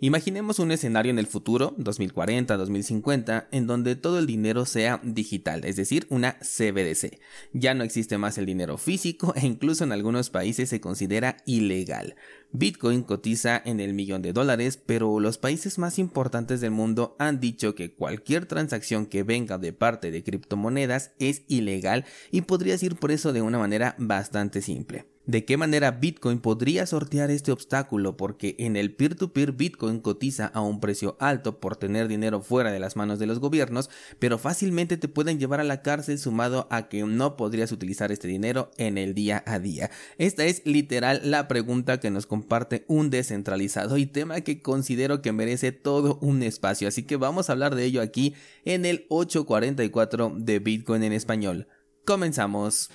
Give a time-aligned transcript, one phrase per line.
[0.00, 5.64] Imaginemos un escenario en el futuro, 2040, 2050, en donde todo el dinero sea digital,
[5.64, 7.18] es decir, una CBDC.
[7.52, 12.14] Ya no existe más el dinero físico e incluso en algunos países se considera ilegal.
[12.52, 17.40] Bitcoin cotiza en el millón de dólares, pero los países más importantes del mundo han
[17.40, 22.94] dicho que cualquier transacción que venga de parte de criptomonedas es ilegal y podrías ir
[22.94, 28.16] por eso de una manera bastante simple de qué manera Bitcoin podría sortear este obstáculo
[28.16, 32.80] porque en el peer-to-peer Bitcoin cotiza a un precio alto por tener dinero fuera de
[32.80, 36.88] las manos de los gobiernos, pero fácilmente te pueden llevar a la cárcel sumado a
[36.88, 39.90] que no podrías utilizar este dinero en el día a día.
[40.16, 45.32] Esta es literal la pregunta que nos comparte un descentralizado y tema que considero que
[45.32, 50.32] merece todo un espacio, así que vamos a hablar de ello aquí en el 844
[50.38, 51.68] de Bitcoin en español.
[52.06, 52.88] Comenzamos.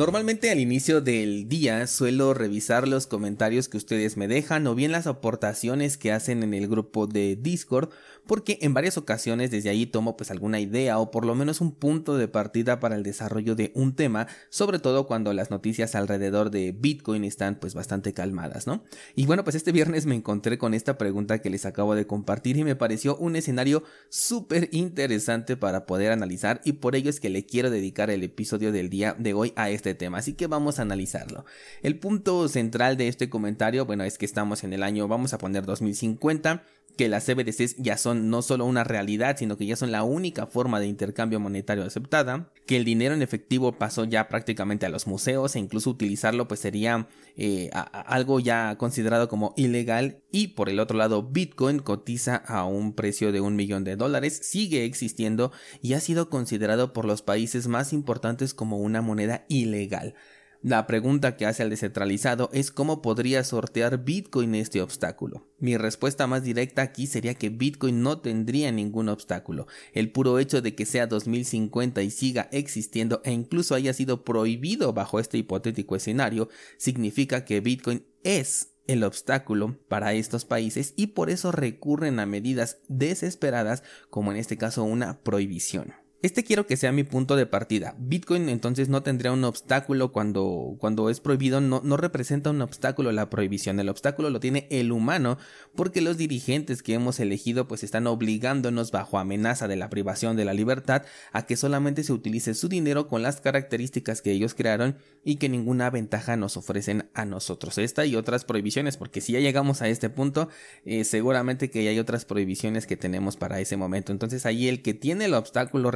[0.00, 4.92] Normalmente al inicio del día suelo revisar los comentarios que ustedes me dejan o bien
[4.92, 7.90] las aportaciones que hacen en el grupo de Discord
[8.30, 11.72] porque en varias ocasiones desde ahí tomo pues alguna idea o por lo menos un
[11.72, 16.52] punto de partida para el desarrollo de un tema, sobre todo cuando las noticias alrededor
[16.52, 18.84] de Bitcoin están pues bastante calmadas, ¿no?
[19.16, 22.56] Y bueno, pues este viernes me encontré con esta pregunta que les acabo de compartir
[22.56, 27.30] y me pareció un escenario súper interesante para poder analizar y por ello es que
[27.30, 30.78] le quiero dedicar el episodio del día de hoy a este tema, así que vamos
[30.78, 31.46] a analizarlo.
[31.82, 35.38] El punto central de este comentario, bueno, es que estamos en el año, vamos a
[35.38, 36.62] poner 2050,
[37.00, 40.44] que las CBDCs ya son no solo una realidad, sino que ya son la única
[40.44, 45.06] forma de intercambio monetario aceptada, que el dinero en efectivo pasó ya prácticamente a los
[45.06, 50.78] museos e incluso utilizarlo pues sería eh, algo ya considerado como ilegal y por el
[50.78, 55.94] otro lado Bitcoin cotiza a un precio de un millón de dólares, sigue existiendo y
[55.94, 60.16] ha sido considerado por los países más importantes como una moneda ilegal.
[60.62, 65.46] La pregunta que hace al descentralizado es cómo podría sortear Bitcoin este obstáculo.
[65.58, 69.66] Mi respuesta más directa aquí sería que Bitcoin no tendría ningún obstáculo.
[69.94, 74.92] El puro hecho de que sea 2050 y siga existiendo e incluso haya sido prohibido
[74.92, 81.30] bajo este hipotético escenario significa que Bitcoin es el obstáculo para estos países y por
[81.30, 85.94] eso recurren a medidas desesperadas como en este caso una prohibición.
[86.22, 87.94] Este quiero que sea mi punto de partida.
[87.98, 93.10] Bitcoin entonces no tendría un obstáculo cuando, cuando es prohibido, no, no representa un obstáculo
[93.10, 93.80] la prohibición.
[93.80, 95.38] El obstáculo lo tiene el humano
[95.74, 100.44] porque los dirigentes que hemos elegido pues están obligándonos bajo amenaza de la privación de
[100.44, 104.98] la libertad a que solamente se utilice su dinero con las características que ellos crearon
[105.24, 107.78] y que ninguna ventaja nos ofrecen a nosotros.
[107.78, 110.50] Esta y otras prohibiciones porque si ya llegamos a este punto
[110.84, 114.12] eh, seguramente que hay otras prohibiciones que tenemos para ese momento.
[114.12, 115.90] Entonces ahí el que tiene el obstáculo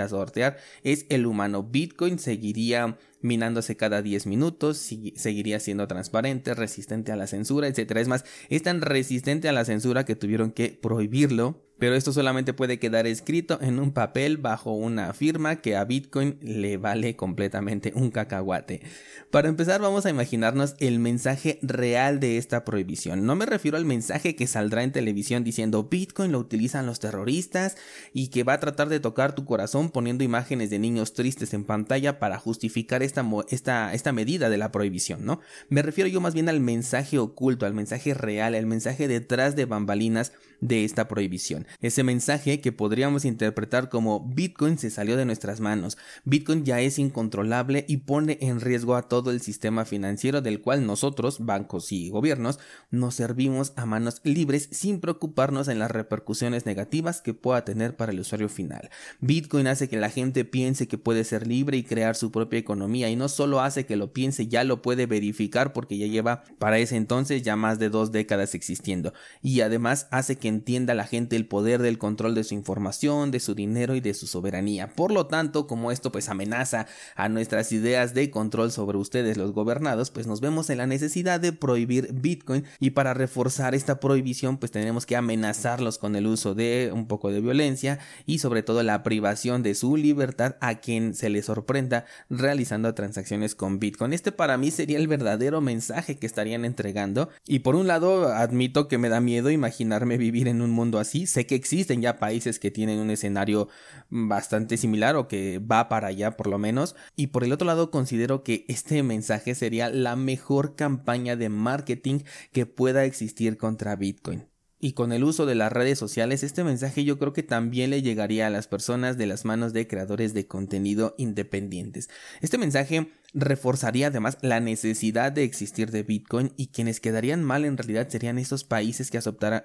[0.00, 1.62] a sortear es el humano.
[1.62, 4.78] Bitcoin seguiría minándose cada 10 minutos,
[5.16, 7.96] seguiría siendo transparente, resistente a la censura, etc.
[7.96, 12.52] Es más, es tan resistente a la censura que tuvieron que prohibirlo pero esto solamente
[12.52, 17.92] puede quedar escrito en un papel bajo una firma que a Bitcoin le vale completamente
[17.94, 18.82] un cacahuate.
[19.30, 23.26] Para empezar vamos a imaginarnos el mensaje real de esta prohibición.
[23.26, 27.76] No me refiero al mensaje que saldrá en televisión diciendo Bitcoin lo utilizan los terroristas
[28.12, 31.64] y que va a tratar de tocar tu corazón poniendo imágenes de niños tristes en
[31.64, 35.40] pantalla para justificar esta, esta, esta medida de la prohibición, ¿no?
[35.68, 39.64] Me refiero yo más bien al mensaje oculto, al mensaje real, al mensaje detrás de
[39.64, 41.66] bambalinas de esta prohibición.
[41.80, 46.98] Ese mensaje que podríamos interpretar como Bitcoin se salió de nuestras manos, Bitcoin ya es
[46.98, 52.10] incontrolable y pone en riesgo a todo el sistema financiero del cual nosotros, bancos y
[52.10, 52.58] gobiernos,
[52.90, 58.12] nos servimos a manos libres sin preocuparnos en las repercusiones negativas que pueda tener para
[58.12, 58.90] el usuario final.
[59.20, 63.10] Bitcoin hace que la gente piense que puede ser libre y crear su propia economía
[63.10, 66.78] y no solo hace que lo piense, ya lo puede verificar porque ya lleva para
[66.78, 69.12] ese entonces ya más de dos décadas existiendo
[69.42, 73.40] y además hace que entienda la gente el poder del control de su información, de
[73.40, 74.94] su dinero y de su soberanía.
[74.94, 76.86] Por lo tanto, como esto pues amenaza
[77.16, 81.40] a nuestras ideas de control sobre ustedes los gobernados, pues nos vemos en la necesidad
[81.40, 86.54] de prohibir Bitcoin y para reforzar esta prohibición pues tenemos que amenazarlos con el uso
[86.54, 91.14] de un poco de violencia y sobre todo la privación de su libertad a quien
[91.14, 94.12] se le sorprenda realizando transacciones con Bitcoin.
[94.12, 98.88] Este para mí sería el verdadero mensaje que estarían entregando y por un lado admito
[98.88, 102.60] que me da miedo imaginarme vivir en un mundo así, sé que existen ya países
[102.60, 103.68] que tienen un escenario
[104.08, 106.94] bastante similar o que va para allá por lo menos.
[107.16, 112.20] Y por el otro lado considero que este mensaje sería la mejor campaña de marketing
[112.52, 114.46] que pueda existir contra Bitcoin.
[114.80, 118.00] y con el uso de las redes sociales, este mensaje yo creo que también le
[118.00, 122.08] llegaría a las personas de las manos de creadores de contenido independientes.
[122.40, 127.76] Este mensaje reforzaría además la necesidad de existir de Bitcoin y quienes quedarían mal en
[127.76, 129.20] realidad serían esos países que,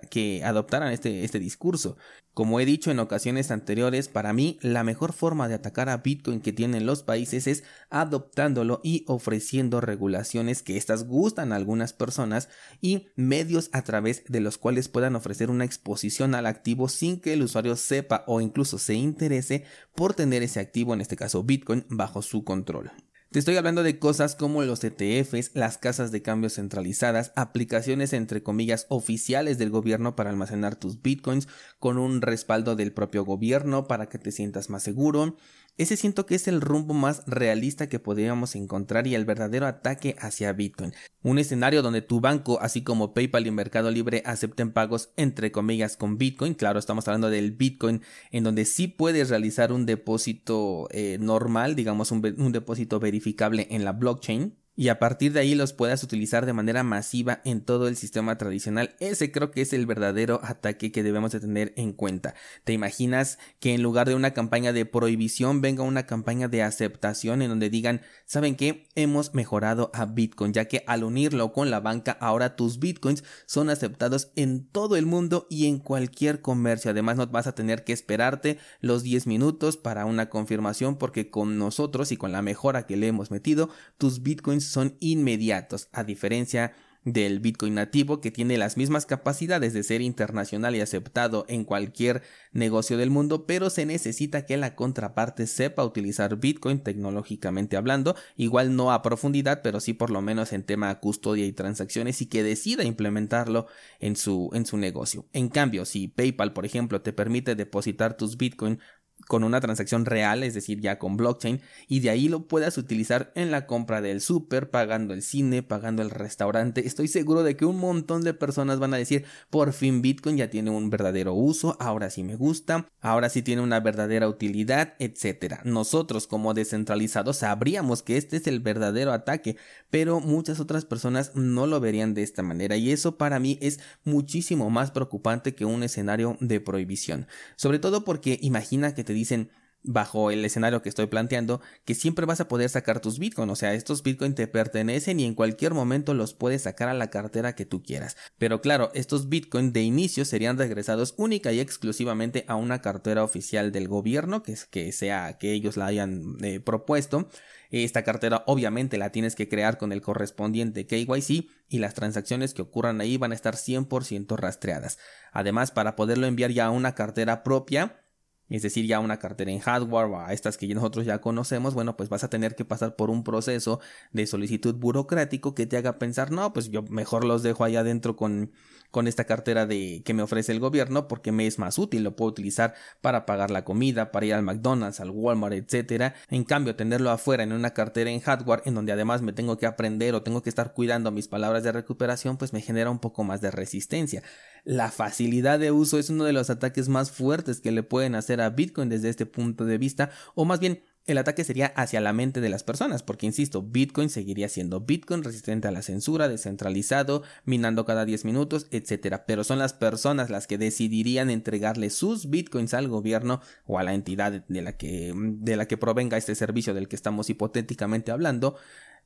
[0.09, 1.97] que adoptaran este, este discurso.
[2.33, 6.41] Como he dicho en ocasiones anteriores, para mí la mejor forma de atacar a Bitcoin
[6.41, 12.49] que tienen los países es adoptándolo y ofreciendo regulaciones que estas gustan a algunas personas
[12.81, 17.33] y medios a través de los cuales puedan ofrecer una exposición al activo sin que
[17.33, 19.63] el usuario sepa o incluso se interese
[19.95, 22.91] por tener ese activo, en este caso Bitcoin, bajo su control.
[23.33, 28.43] Te estoy hablando de cosas como los ETFs, las casas de cambio centralizadas, aplicaciones entre
[28.43, 31.47] comillas oficiales del gobierno para almacenar tus bitcoins
[31.79, 35.35] con un respaldo del propio gobierno para que te sientas más seguro,
[35.77, 40.15] ese siento que es el rumbo más realista que podríamos encontrar y el verdadero ataque
[40.19, 40.93] hacia Bitcoin.
[41.23, 45.97] Un escenario donde tu banco, así como PayPal y Mercado Libre, acepten pagos entre comillas
[45.97, 46.53] con Bitcoin.
[46.53, 52.11] Claro, estamos hablando del Bitcoin, en donde sí puedes realizar un depósito eh, normal, digamos
[52.11, 56.53] un depósito verificable en la blockchain y a partir de ahí los puedas utilizar de
[56.53, 58.95] manera masiva en todo el sistema tradicional.
[58.99, 62.33] Ese creo que es el verdadero ataque que debemos de tener en cuenta.
[62.63, 67.41] ¿Te imaginas que en lugar de una campaña de prohibición venga una campaña de aceptación
[67.41, 68.87] en donde digan, ¿saben qué?
[68.95, 73.69] Hemos mejorado a Bitcoin, ya que al unirlo con la banca ahora tus Bitcoins son
[73.69, 76.89] aceptados en todo el mundo y en cualquier comercio.
[76.89, 81.59] Además no vas a tener que esperarte los 10 minutos para una confirmación porque con
[81.59, 86.73] nosotros y con la mejora que le hemos metido, tus Bitcoins son inmediatos, a diferencia
[87.05, 92.21] del Bitcoin nativo que tiene las mismas capacidades de ser internacional y aceptado en cualquier
[92.51, 98.75] negocio del mundo, pero se necesita que la contraparte sepa utilizar Bitcoin tecnológicamente hablando, igual
[98.75, 102.43] no a profundidad, pero sí por lo menos en tema custodia y transacciones y que
[102.43, 103.67] decida implementarlo
[103.99, 105.25] en su, en su negocio.
[105.33, 108.79] En cambio, si PayPal, por ejemplo, te permite depositar tus Bitcoin
[109.27, 113.31] con una transacción real, es decir, ya con blockchain, y de ahí lo puedas utilizar
[113.35, 116.85] en la compra del súper, pagando el cine, pagando el restaurante.
[116.85, 120.49] Estoy seguro de que un montón de personas van a decir, por fin Bitcoin ya
[120.49, 125.61] tiene un verdadero uso, ahora sí me gusta, ahora sí tiene una verdadera utilidad, etc.
[125.63, 129.57] Nosotros como descentralizados sabríamos que este es el verdadero ataque,
[129.89, 133.79] pero muchas otras personas no lo verían de esta manera y eso para mí es
[134.03, 137.27] muchísimo más preocupante que un escenario de prohibición.
[137.55, 139.49] Sobre todo porque imagina que te dicen
[139.83, 143.55] bajo el escenario que estoy planteando, que siempre vas a poder sacar tus Bitcoin, o
[143.55, 147.53] sea, estos Bitcoin te pertenecen y en cualquier momento los puedes sacar a la cartera
[147.55, 148.15] que tú quieras.
[148.37, 153.71] Pero claro, estos Bitcoin de inicio serían regresados única y exclusivamente a una cartera oficial
[153.71, 157.29] del gobierno, que, es, que sea que ellos la hayan eh, propuesto.
[157.69, 162.61] Esta cartera obviamente la tienes que crear con el correspondiente KYC y las transacciones que
[162.61, 164.99] ocurran ahí van a estar 100% rastreadas.
[165.31, 168.02] Además, para poderlo enviar ya a una cartera propia,
[168.49, 171.97] es decir, ya una cartera en hardware o a estas que nosotros ya conocemos, bueno,
[171.97, 173.79] pues vas a tener que pasar por un proceso
[174.11, 178.15] de solicitud burocrático que te haga pensar, no, pues yo mejor los dejo ahí adentro
[178.15, 178.51] con,
[178.93, 182.15] con esta cartera de que me ofrece el gobierno porque me es más útil, lo
[182.15, 186.13] puedo utilizar para pagar la comida, para ir al McDonald's, al Walmart, etcétera.
[186.29, 189.65] En cambio, tenerlo afuera en una cartera en hardware en donde además me tengo que
[189.65, 193.23] aprender o tengo que estar cuidando mis palabras de recuperación, pues me genera un poco
[193.23, 194.21] más de resistencia.
[194.63, 198.41] La facilidad de uso es uno de los ataques más fuertes que le pueden hacer
[198.41, 202.13] a Bitcoin desde este punto de vista, o más bien el ataque sería hacia la
[202.13, 207.23] mente de las personas, porque insisto, Bitcoin seguiría siendo Bitcoin resistente a la censura, descentralizado,
[207.43, 209.21] minando cada 10 minutos, etc.
[209.27, 213.93] Pero son las personas las que decidirían entregarle sus Bitcoins al gobierno o a la
[213.93, 218.55] entidad de la que, de la que provenga este servicio del que estamos hipotéticamente hablando,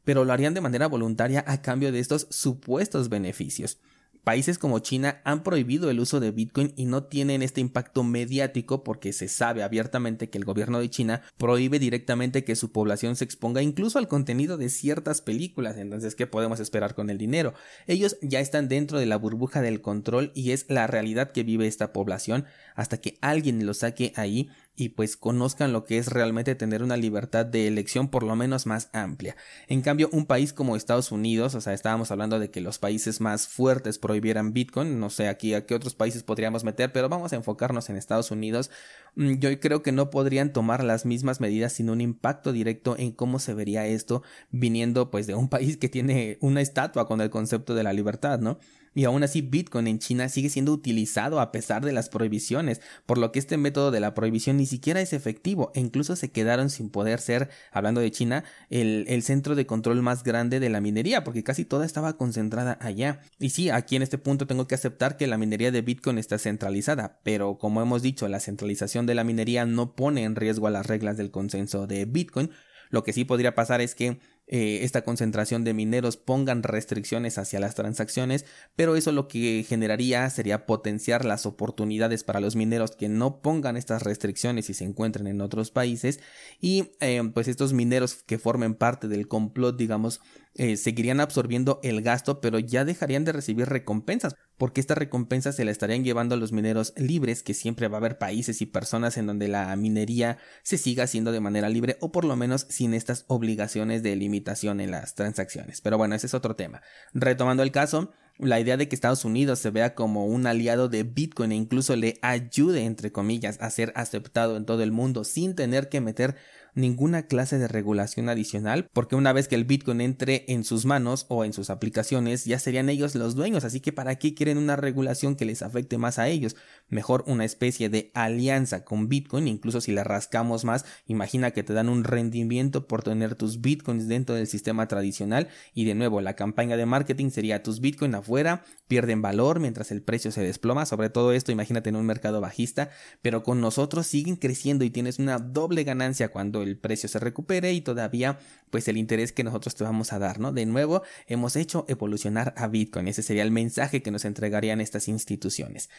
[0.03, 3.79] pero lo harían de manera voluntaria a cambio de estos supuestos beneficios.
[4.24, 8.83] Países como China han prohibido el uso de Bitcoin y no tienen este impacto mediático
[8.83, 13.24] porque se sabe abiertamente que el gobierno de China prohíbe directamente que su población se
[13.24, 15.77] exponga incluso al contenido de ciertas películas.
[15.77, 17.53] Entonces, ¿qué podemos esperar con el dinero?
[17.88, 21.67] Ellos ya están dentro de la burbuja del control y es la realidad que vive
[21.67, 22.45] esta población
[22.75, 26.98] hasta que alguien lo saque ahí y pues conozcan lo que es realmente tener una
[26.98, 29.36] libertad de elección por lo menos más amplia.
[29.67, 33.19] En cambio, un país como Estados Unidos, o sea, estábamos hablando de que los países
[33.19, 37.34] más fuertes prohibieran Bitcoin, no sé aquí a qué otros países podríamos meter, pero vamos
[37.34, 38.69] a enfocarnos en Estados Unidos.
[39.15, 43.12] Mm, yo creo que no podrían tomar las mismas medidas sin un impacto directo en
[43.12, 47.31] cómo se vería esto viniendo pues de un país que tiene una estatua con el
[47.31, 48.60] concepto de la libertad, ¿no?
[48.97, 53.19] Y aún así Bitcoin en China sigue siendo utilizado a pesar de las prohibiciones, por
[53.19, 56.71] lo que este método de la prohibición ni siquiera es efectivo e incluso se quedaron
[56.71, 60.81] sin poder ser, hablando de China, el, el centro de control más grande de la
[60.81, 63.21] minería, porque casi toda estaba concentrada allá.
[63.37, 66.39] Y sí, aquí en este punto tengo que aceptar que la minería de Bitcoin está
[66.39, 70.71] centralizada, pero como hemos dicho, la centralización de la minería no pone en riesgo a
[70.71, 72.49] las reglas del consenso de Bitcoin,
[72.89, 77.59] lo que sí podría pasar es que eh, esta concentración de mineros pongan restricciones hacia
[77.59, 78.45] las transacciones,
[78.77, 83.75] pero eso lo que generaría sería potenciar las oportunidades para los mineros que no pongan
[83.75, 86.21] estas restricciones y se encuentren en otros países.
[86.61, 90.21] Y eh, pues estos mineros que formen parte del complot digamos
[90.59, 95.63] eh, seguirían absorbiendo el gasto, pero ya dejarían de recibir recompensas, porque esta recompensa se
[95.65, 99.17] la estarían llevando a los mineros libres, que siempre va a haber países y personas
[99.17, 102.93] en donde la minería se siga haciendo de manera libre o por lo menos sin
[102.93, 105.81] estas obligaciones de limitación en las transacciones.
[105.81, 106.81] Pero bueno, ese es otro tema.
[107.13, 111.03] Retomando el caso, la idea de que Estados Unidos se vea como un aliado de
[111.03, 115.55] Bitcoin e incluso le ayude, entre comillas, a ser aceptado en todo el mundo sin
[115.55, 116.35] tener que meter
[116.77, 121.25] ninguna clase de regulación adicional, porque una vez que el Bitcoin entre en sus manos
[121.29, 124.75] o en sus aplicaciones, ya serían ellos los dueños, así que ¿para qué quieren una
[124.75, 126.55] regulación que les afecte más a ellos?
[126.88, 131.74] Mejor una especie de alianza con Bitcoin, incluso si le rascamos más, imagina que te
[131.74, 135.48] dan un rendimiento por tener tus Bitcoins dentro del sistema tradicional.
[135.74, 140.01] Y de nuevo la campaña de marketing sería tus Bitcoin afuera, pierden valor mientras el
[140.01, 142.89] precio se desploma, sobre todo esto imagínate en un mercado bajista,
[143.22, 147.79] pero con nosotros siguen creciendo y tienes una doble ganancia cuando precio se recupere y
[147.79, 150.51] todavía pues el interés que nosotros te vamos a dar, ¿no?
[150.51, 153.07] De nuevo, hemos hecho evolucionar a Bitcoin.
[153.07, 155.89] Ese sería el mensaje que nos entregarían estas instituciones.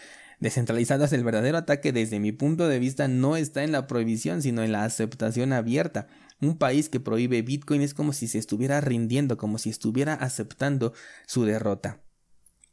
[0.41, 4.63] Descentralizadas, el verdadero ataque desde mi punto de vista no está en la prohibición, sino
[4.63, 6.09] en la aceptación abierta.
[6.41, 10.93] Un país que prohíbe Bitcoin es como si se estuviera rindiendo, como si estuviera aceptando
[11.27, 12.03] su derrota.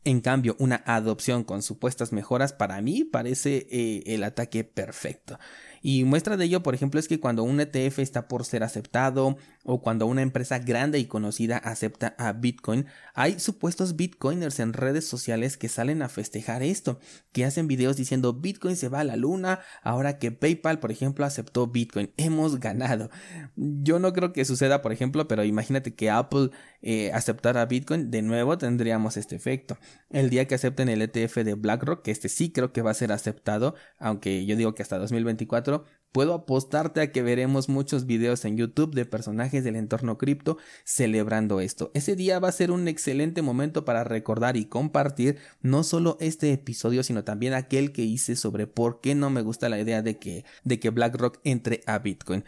[0.06, 5.40] En cambio, una adopción con supuestas mejoras para mí parece eh, el ataque perfecto.
[5.88, 9.38] Y muestra de ello, por ejemplo, es que cuando un ETF está por ser aceptado
[9.64, 15.08] o cuando una empresa grande y conocida acepta a Bitcoin, hay supuestos Bitcoiners en redes
[15.08, 17.00] sociales que salen a festejar esto,
[17.34, 21.24] que hacen videos diciendo Bitcoin se va a la luna, ahora que PayPal, por ejemplo,
[21.24, 23.12] aceptó Bitcoin, hemos ganado.
[23.56, 26.50] Yo no creo que suceda, por ejemplo, pero imagínate que Apple
[26.82, 29.78] eh, aceptara Bitcoin, de nuevo tendríamos este efecto.
[30.10, 32.96] El día que acepten el ETF de BlackRock, que este sí creo que va a
[32.96, 35.75] ser aceptado, aunque yo digo que hasta 2024,
[36.16, 41.60] puedo apostarte a que veremos muchos videos en YouTube de personajes del entorno cripto celebrando
[41.60, 41.92] esto.
[41.94, 46.54] Ese día va a ser un excelente momento para recordar y compartir no solo este
[46.54, 50.18] episodio, sino también aquel que hice sobre por qué no me gusta la idea de
[50.18, 52.46] que, de que BlackRock entre a Bitcoin.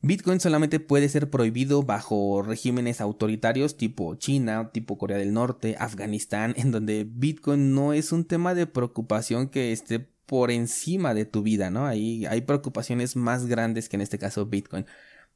[0.00, 6.54] Bitcoin solamente puede ser prohibido bajo regímenes autoritarios tipo China, tipo Corea del Norte, Afganistán,
[6.58, 11.42] en donde Bitcoin no es un tema de preocupación que esté por encima de tu
[11.42, 11.86] vida, ¿no?
[11.86, 14.86] Ahí hay preocupaciones más grandes que en este caso Bitcoin.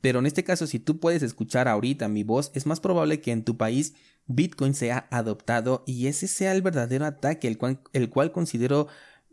[0.01, 3.33] Pero en este caso, si tú puedes escuchar ahorita mi voz, es más probable que
[3.33, 3.95] en tu país
[4.27, 8.89] Bitcoin sea adoptado y ese sea el verdadero ataque, el cual, el cual considero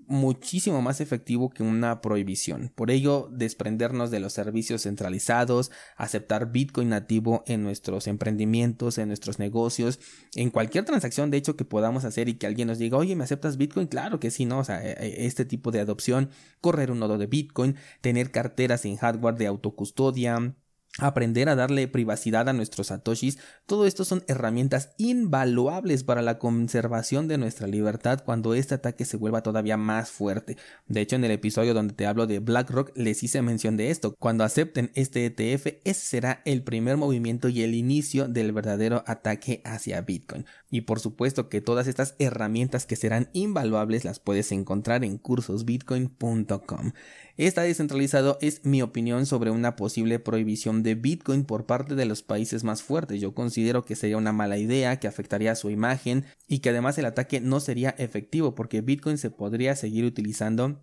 [0.08, 2.72] muchísimo más efectivo que una prohibición.
[2.76, 9.40] Por ello, desprendernos de los servicios centralizados, aceptar Bitcoin nativo en nuestros emprendimientos, en nuestros
[9.40, 10.00] negocios,
[10.36, 13.24] en cualquier transacción de hecho que podamos hacer y que alguien nos diga, oye, ¿me
[13.24, 13.88] aceptas Bitcoin?
[13.88, 14.60] Claro que sí, ¿no?
[14.60, 16.30] O sea, e, e, este tipo de adopción,
[16.62, 20.56] correr un nodo de Bitcoin, tener carteras en hardware de autocustodia,
[21.00, 27.28] aprender a darle privacidad a nuestros satoshis, todo esto son herramientas invaluables para la conservación
[27.28, 30.58] de nuestra libertad cuando este ataque se vuelva todavía más fuerte.
[30.88, 34.16] De hecho, en el episodio donde te hablo de BlackRock les hice mención de esto.
[34.20, 39.62] Cuando acepten este ETF, ese será el primer movimiento y el inicio del verdadero ataque
[39.66, 40.46] hacia Bitcoin.
[40.70, 46.94] Y por supuesto que todas estas herramientas que serán invaluables las puedes encontrar en cursosbitcoin.com.
[47.38, 52.24] Esta descentralizado es mi opinión sobre una posible prohibición de Bitcoin por parte de los
[52.24, 53.20] países más fuertes.
[53.20, 57.06] Yo considero que sería una mala idea, que afectaría su imagen y que además el
[57.06, 60.82] ataque no sería efectivo porque Bitcoin se podría seguir utilizando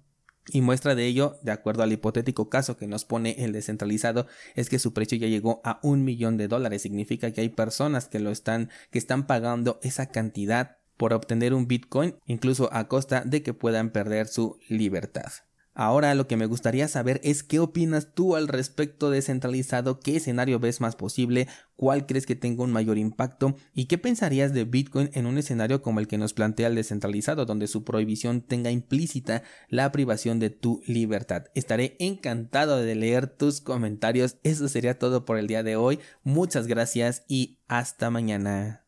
[0.49, 4.69] y muestra de ello, de acuerdo al hipotético caso que nos pone el descentralizado, es
[4.69, 6.83] que su precio ya llegó a un millón de dólares.
[6.83, 11.69] Significa que hay personas que lo están, que están pagando esa cantidad por obtener un
[11.69, 15.33] Bitcoin, incluso a costa de que puedan perder su libertad.
[15.75, 20.17] Ahora lo que me gustaría saber es qué opinas tú al respecto de centralizado, qué
[20.17, 24.65] escenario ves más posible, cuál crees que tenga un mayor impacto y qué pensarías de
[24.65, 28.71] Bitcoin en un escenario como el que nos plantea el descentralizado, donde su prohibición tenga
[28.71, 31.45] implícita la privación de tu libertad.
[31.55, 34.37] Estaré encantado de leer tus comentarios.
[34.43, 36.01] Eso sería todo por el día de hoy.
[36.23, 38.82] Muchas gracias y hasta mañana.